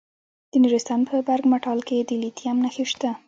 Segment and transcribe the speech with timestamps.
[0.51, 3.09] د نورستان په برګ مټال کې د لیتیم نښې شته.